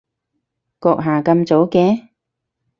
[0.79, 2.07] 閣下咁早嘅？